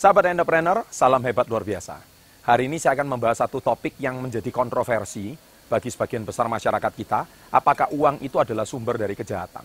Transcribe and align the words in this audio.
Sahabat 0.00 0.32
entrepreneur, 0.32 0.80
salam 0.88 1.20
hebat 1.28 1.44
luar 1.44 1.60
biasa. 1.60 2.00
Hari 2.48 2.72
ini 2.72 2.80
saya 2.80 2.96
akan 2.96 3.04
membahas 3.04 3.44
satu 3.44 3.60
topik 3.60 4.00
yang 4.00 4.16
menjadi 4.16 4.48
kontroversi 4.48 5.36
bagi 5.68 5.92
sebagian 5.92 6.24
besar 6.24 6.48
masyarakat 6.48 6.92
kita. 6.96 7.28
Apakah 7.52 7.92
uang 7.92 8.16
itu 8.24 8.40
adalah 8.40 8.64
sumber 8.64 8.96
dari 8.96 9.12
kejahatan? 9.12 9.60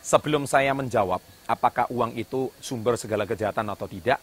Sebelum 0.00 0.48
saya 0.48 0.72
menjawab 0.72 1.20
apakah 1.44 1.84
uang 1.92 2.16
itu 2.16 2.48
sumber 2.56 2.96
segala 2.96 3.28
kejahatan 3.28 3.68
atau 3.68 3.84
tidak, 3.84 4.16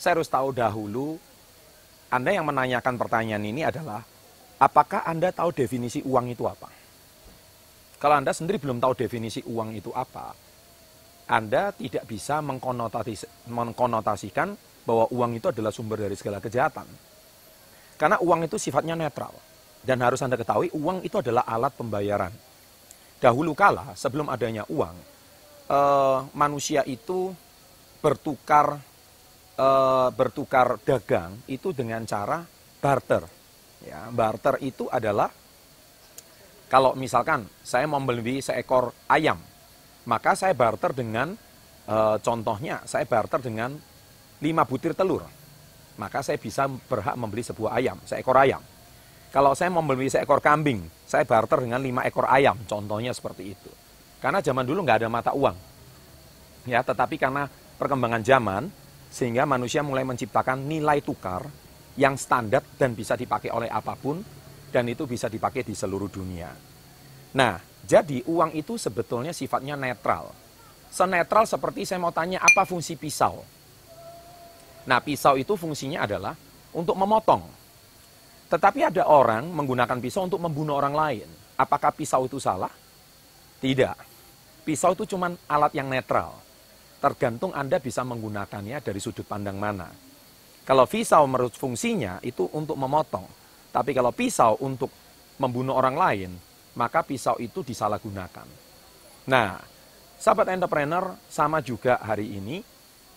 saya 0.00 0.16
harus 0.16 0.32
tahu 0.32 0.56
dahulu 0.56 1.20
Anda 2.08 2.32
yang 2.32 2.48
menanyakan 2.48 2.96
pertanyaan 2.96 3.44
ini 3.44 3.68
adalah 3.68 4.00
apakah 4.56 5.04
Anda 5.04 5.28
tahu 5.28 5.52
definisi 5.52 6.00
uang 6.00 6.32
itu 6.32 6.48
apa? 6.48 6.72
Kalau 8.00 8.16
Anda 8.16 8.32
sendiri 8.32 8.56
belum 8.56 8.80
tahu 8.80 8.96
definisi 8.96 9.44
uang 9.44 9.76
itu 9.76 9.92
apa, 9.92 10.32
Anda 11.28 11.76
tidak 11.76 12.08
bisa 12.08 12.40
mengkonotasikan 12.40 14.48
bahwa 14.88 15.04
uang 15.12 15.36
itu 15.36 15.52
adalah 15.52 15.68
sumber 15.68 16.00
dari 16.00 16.16
segala 16.16 16.40
kejahatan. 16.40 16.88
Karena 18.00 18.16
uang 18.24 18.48
itu 18.48 18.56
sifatnya 18.56 18.96
netral. 18.96 19.36
Dan 19.84 20.00
harus 20.00 20.24
Anda 20.24 20.40
ketahui 20.40 20.72
uang 20.72 21.04
itu 21.04 21.20
adalah 21.20 21.44
alat 21.44 21.76
pembayaran. 21.76 22.32
Dahulu 23.18 23.50
kala 23.52 23.98
sebelum 23.98 24.30
adanya 24.30 24.62
uang, 24.70 24.94
uh, 25.68 26.24
manusia 26.32 26.86
itu 26.88 27.34
bertukar 27.98 28.78
uh, 29.58 30.08
bertukar 30.14 30.78
dagang 30.86 31.36
itu 31.50 31.74
dengan 31.74 32.06
cara 32.06 32.46
barter. 32.78 33.26
Ya, 33.84 34.10
barter 34.10 34.58
itu 34.62 34.86
adalah 34.90 35.30
kalau 36.70 36.94
misalkan 36.94 37.46
saya 37.62 37.86
membeli 37.90 38.38
seekor 38.38 38.94
ayam, 39.10 39.38
maka 40.06 40.34
saya 40.38 40.54
barter 40.54 40.94
dengan 40.94 41.34
uh, 41.90 42.16
contohnya 42.22 42.82
saya 42.86 43.04
barter 43.04 43.42
dengan 43.42 43.74
lima 44.38 44.62
butir 44.64 44.94
telur. 44.94 45.26
Maka 45.98 46.22
saya 46.22 46.38
bisa 46.38 46.70
berhak 46.70 47.18
membeli 47.18 47.42
sebuah 47.42 47.74
ayam, 47.74 47.98
seekor 48.06 48.38
ayam. 48.38 48.62
Kalau 49.28 49.52
saya 49.52 49.68
membeli 49.68 50.06
seekor 50.08 50.38
kambing, 50.38 50.86
saya 51.04 51.26
barter 51.26 51.60
dengan 51.60 51.82
lima 51.82 52.06
ekor 52.06 52.24
ayam, 52.30 52.56
contohnya 52.64 53.10
seperti 53.12 53.52
itu. 53.52 53.70
Karena 54.22 54.40
zaman 54.40 54.64
dulu 54.64 54.86
nggak 54.86 55.04
ada 55.04 55.08
mata 55.10 55.32
uang. 55.34 55.56
Ya, 56.64 56.80
tetapi 56.80 57.20
karena 57.20 57.50
perkembangan 57.76 58.22
zaman, 58.24 58.72
sehingga 59.08 59.48
manusia 59.48 59.80
mulai 59.80 60.04
menciptakan 60.04 60.68
nilai 60.68 61.00
tukar 61.00 61.44
yang 61.98 62.14
standar 62.14 62.62
dan 62.78 62.94
bisa 62.94 63.18
dipakai 63.18 63.50
oleh 63.50 63.66
apa 63.66 63.98
pun, 63.98 64.22
dan 64.70 64.84
itu 64.86 65.08
bisa 65.08 65.26
dipakai 65.26 65.64
di 65.64 65.74
seluruh 65.74 66.06
dunia. 66.06 66.52
Nah, 67.34 67.58
jadi 67.82 68.22
uang 68.28 68.54
itu 68.54 68.76
sebetulnya 68.76 69.32
sifatnya 69.34 69.74
netral. 69.74 70.30
Senetral 70.88 71.44
seperti 71.44 71.84
saya 71.84 72.00
mau 72.00 72.12
tanya 72.14 72.40
apa 72.40 72.64
fungsi 72.64 72.96
pisau. 72.96 73.44
Nah, 74.88 75.04
pisau 75.04 75.36
itu 75.36 75.52
fungsinya 75.52 76.08
adalah 76.08 76.32
untuk 76.72 76.96
memotong. 76.96 77.44
Tetapi 78.48 78.80
ada 78.88 79.04
orang 79.04 79.44
menggunakan 79.52 80.00
pisau 80.00 80.24
untuk 80.24 80.40
membunuh 80.40 80.80
orang 80.80 80.96
lain. 80.96 81.28
Apakah 81.60 81.92
pisau 81.92 82.24
itu 82.24 82.40
salah? 82.40 82.72
Tidak. 83.60 83.96
Pisau 84.64 84.96
itu 84.96 85.04
cuma 85.04 85.36
alat 85.44 85.72
yang 85.76 85.92
netral. 85.92 86.40
Tergantung 86.98 87.54
Anda 87.54 87.78
bisa 87.78 88.02
menggunakannya 88.02 88.82
dari 88.82 88.98
sudut 88.98 89.22
pandang 89.22 89.54
mana. 89.54 89.86
Kalau 90.66 90.84
pisau 90.84 91.24
menurut 91.30 91.54
fungsinya 91.54 92.18
itu 92.26 92.44
untuk 92.52 92.74
memotong. 92.74 93.24
Tapi 93.70 93.94
kalau 93.94 94.10
pisau 94.10 94.58
untuk 94.60 94.90
membunuh 95.38 95.78
orang 95.78 95.94
lain, 95.94 96.30
maka 96.74 97.06
pisau 97.06 97.38
itu 97.38 97.62
disalahgunakan. 97.62 98.46
Nah, 99.30 99.62
sahabat 100.18 100.50
entrepreneur 100.50 101.14
sama 101.30 101.62
juga 101.62 102.02
hari 102.02 102.34
ini, 102.34 102.60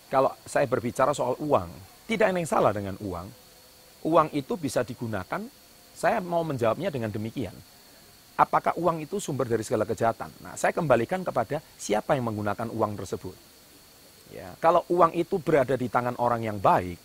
kalau 0.06 0.30
saya 0.46 0.64
berbicara 0.70 1.10
soal 1.10 1.34
uang, 1.42 1.68
tidak 2.06 2.30
ada 2.30 2.38
yang 2.38 2.48
salah 2.48 2.70
dengan 2.70 2.94
uang. 3.02 3.26
Uang 4.06 4.28
itu 4.30 4.54
bisa 4.54 4.86
digunakan, 4.86 5.42
saya 5.92 6.22
mau 6.22 6.46
menjawabnya 6.46 6.94
dengan 6.94 7.10
demikian 7.10 7.54
apakah 8.36 8.74
uang 8.74 9.04
itu 9.04 9.20
sumber 9.20 9.46
dari 9.46 9.62
segala 9.62 9.86
kejahatan? 9.86 10.30
Nah, 10.42 10.54
saya 10.58 10.74
kembalikan 10.74 11.22
kepada 11.22 11.60
siapa 11.76 12.16
yang 12.16 12.26
menggunakan 12.32 12.68
uang 12.72 12.98
tersebut. 12.98 13.51
Ya, 14.32 14.56
kalau 14.64 14.80
uang 14.88 15.12
itu 15.12 15.36
berada 15.36 15.76
di 15.76 15.92
tangan 15.92 16.16
orang 16.16 16.40
yang 16.40 16.56
baik, 16.56 16.96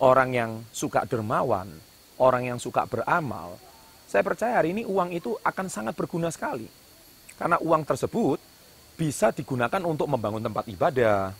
orang 0.00 0.32
yang 0.32 0.50
suka 0.72 1.04
dermawan, 1.04 1.68
orang 2.16 2.48
yang 2.48 2.58
suka 2.58 2.88
beramal, 2.88 3.60
saya 4.08 4.24
percaya 4.24 4.56
hari 4.56 4.72
ini 4.72 4.88
uang 4.88 5.12
itu 5.12 5.36
akan 5.44 5.68
sangat 5.68 5.92
berguna 5.92 6.32
sekali. 6.32 6.64
Karena 7.36 7.60
uang 7.60 7.84
tersebut 7.84 8.40
bisa 8.96 9.36
digunakan 9.36 9.84
untuk 9.84 10.08
membangun 10.08 10.40
tempat 10.40 10.64
ibadah, 10.64 11.36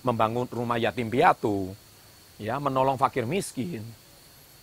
membangun 0.00 0.48
rumah 0.48 0.80
yatim 0.80 1.12
piatu, 1.12 1.76
ya, 2.40 2.56
menolong 2.56 2.96
fakir 2.96 3.28
miskin. 3.28 3.84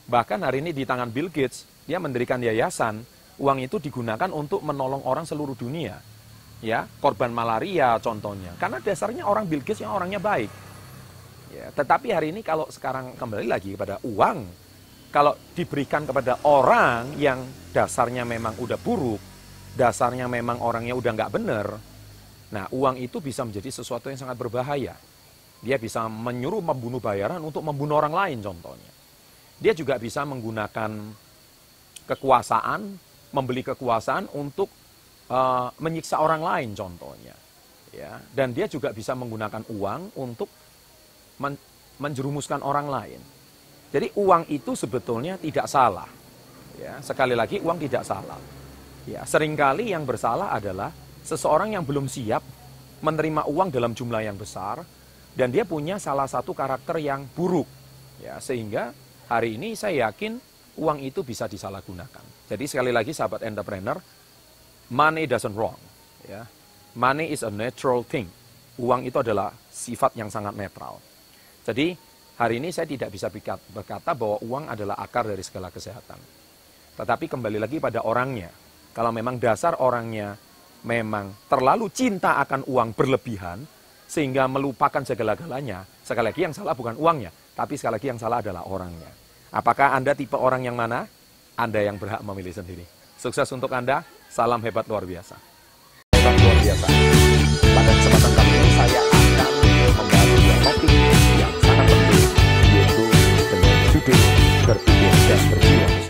Bahkan 0.09 0.41
hari 0.41 0.66
ini 0.66 0.74
di 0.74 0.81
tangan 0.81 1.14
Bill 1.14 1.30
Gates, 1.30 1.70
dia 1.85 2.02
mendirikan 2.02 2.41
yayasan 2.41 3.06
uang 3.38 3.58
itu 3.62 3.78
digunakan 3.81 4.30
untuk 4.34 4.66
menolong 4.66 5.06
orang 5.06 5.25
seluruh 5.25 5.58
dunia. 5.58 5.97
Ya, 6.63 6.88
korban 7.03 7.35
malaria 7.35 8.00
contohnya. 8.00 8.56
Karena 8.56 8.79
dasarnya 8.79 9.28
orang 9.28 9.44
Bill 9.51 9.59
Gates 9.59 9.84
yang 9.84 9.91
orangnya 9.91 10.24
baik. 10.24 10.47
Ya, 11.51 11.69
tetapi 11.75 12.16
hari 12.16 12.31
ini 12.31 12.40
kalau 12.40 12.72
sekarang 12.72 13.19
kembali 13.19 13.46
lagi 13.46 13.75
kepada 13.75 14.00
uang, 14.07 14.47
kalau 15.12 15.35
diberikan 15.53 16.07
kepada 16.07 16.41
orang 16.47 17.19
yang 17.19 17.44
dasarnya 17.75 18.25
memang 18.25 18.57
udah 18.57 18.79
buruk, 18.79 19.22
dasarnya 19.78 20.25
memang 20.25 20.63
orangnya 20.63 20.97
udah 20.97 21.12
nggak 21.13 21.34
benar, 21.35 21.68
nah 22.50 22.66
uang 22.73 22.97
itu 22.97 23.22
bisa 23.22 23.46
menjadi 23.46 23.69
sesuatu 23.69 24.09
yang 24.09 24.18
sangat 24.18 24.34
berbahaya. 24.40 24.97
Dia 25.62 25.78
bisa 25.78 26.09
menyuruh 26.09 26.66
membunuh 26.66 26.97
bayaran 26.97 27.38
untuk 27.46 27.62
membunuh 27.62 28.02
orang 28.02 28.18
lain 28.18 28.41
contohnya. 28.41 28.91
Dia 29.62 29.78
juga 29.78 30.02
bisa 30.02 30.25
menggunakan 30.25 30.91
kekuasaan 32.09 32.81
membeli 33.34 33.66
kekuasaan 33.66 34.29
untuk 34.38 34.69
uh, 35.29 35.69
menyiksa 35.79 36.19
orang 36.19 36.41
lain 36.41 36.69
contohnya. 36.73 37.35
Ya, 37.94 38.17
dan 38.34 38.57
dia 38.57 38.66
juga 38.66 38.89
bisa 38.89 39.13
menggunakan 39.13 39.69
uang 39.69 40.17
untuk 40.17 40.50
men 41.38 41.53
menjerumuskan 42.01 42.66
orang 42.66 42.89
lain. 42.89 43.22
Jadi 43.94 44.09
uang 44.17 44.50
itu 44.50 44.73
sebetulnya 44.73 45.38
tidak 45.38 45.69
salah. 45.69 46.09
Ya, 46.81 46.97
sekali 47.06 47.38
lagi 47.38 47.61
uang 47.61 47.78
tidak 47.78 48.01
salah. 48.01 48.41
Ya, 49.06 49.22
sering 49.29 49.53
kali 49.53 49.94
yang 49.94 50.09
bersalah 50.09 50.57
adalah 50.57 50.89
seseorang 51.22 51.78
yang 51.78 51.85
belum 51.85 52.09
siap 52.09 52.41
menerima 53.05 53.45
uang 53.45 53.69
dalam 53.69 53.94
jumlah 53.94 54.25
yang 54.25 54.41
besar 54.41 54.81
dan 55.38 55.53
dia 55.53 55.67
punya 55.67 56.01
salah 56.01 56.25
satu 56.25 56.57
karakter 56.57 56.97
yang 56.97 57.29
buruk. 57.38 57.69
Ya, 58.25 58.41
sehingga 58.41 58.90
hari 59.29 59.61
ini 59.61 59.78
saya 59.78 60.09
yakin 60.09 60.41
uang 60.79 60.97
itu 61.03 61.22
bisa 61.22 61.45
disalahgunakan. 61.45 62.50
Jadi 62.50 62.66
sekali 62.66 62.90
lagi 62.90 63.13
sahabat 63.13 63.45
entrepreneur, 63.45 63.97
money 64.92 65.24
doesn't 65.30 65.56
wrong. 65.56 65.80
Ya. 66.28 66.48
Money 66.98 67.32
is 67.32 67.46
a 67.46 67.52
natural 67.52 68.04
thing. 68.04 68.28
Uang 68.82 69.06
itu 69.06 69.22
adalah 69.22 69.54
sifat 69.70 70.18
yang 70.18 70.34
sangat 70.34 70.58
netral. 70.58 70.98
Jadi 71.64 71.94
hari 72.42 72.58
ini 72.58 72.74
saya 72.74 72.90
tidak 72.90 73.14
bisa 73.14 73.30
berkata 73.72 74.18
bahwa 74.18 74.42
uang 74.42 74.66
adalah 74.68 74.98
akar 74.98 75.30
dari 75.30 75.42
segala 75.46 75.70
kesehatan. 75.70 76.20
Tetapi 76.98 77.26
kembali 77.30 77.58
lagi 77.62 77.78
pada 77.78 78.06
orangnya. 78.06 78.50
Kalau 78.94 79.10
memang 79.10 79.42
dasar 79.42 79.82
orangnya 79.82 80.38
memang 80.86 81.48
terlalu 81.50 81.90
cinta 81.90 82.38
akan 82.44 82.68
uang 82.68 82.94
berlebihan, 82.94 83.66
sehingga 84.14 84.46
melupakan 84.46 85.02
segala-galanya, 85.02 85.88
sekali 86.06 86.30
lagi 86.30 86.42
yang 86.46 86.54
salah 86.54 86.78
bukan 86.78 86.94
uangnya, 87.00 87.32
tapi 87.58 87.80
sekali 87.80 87.98
lagi 87.98 88.08
yang 88.14 88.20
salah 88.22 88.46
adalah 88.46 88.68
orangnya. 88.70 89.10
Apakah 89.50 89.98
Anda 89.98 90.14
tipe 90.14 90.38
orang 90.38 90.62
yang 90.68 90.78
mana? 90.78 91.08
Anda 91.58 91.82
yang 91.82 91.97
berhak 91.97 92.22
memilih 92.22 92.53
sendiri. 92.53 92.86
Sukses 93.23 93.47
untuk 93.55 93.72
Anda, 93.72 94.03
salam 94.28 94.59
hebat 94.67 94.84
luar 94.84 95.08
biasa. 95.08 95.40
Luar 96.20 96.58
biasa. 96.59 96.92